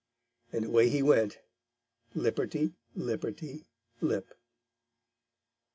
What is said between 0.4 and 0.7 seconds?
And